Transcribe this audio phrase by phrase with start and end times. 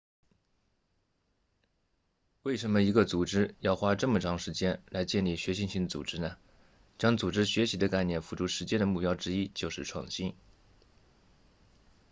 [2.41, 6.37] 为什么一个组织要花这么长时间来建立学习型组织呢
[6.97, 10.33] 将组织学习的概念付诸实践的目标之一就是创新